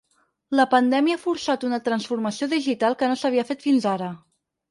[0.59, 4.09] La pandèmia ha forçat una transformació digital que no s’havia fet fins ara.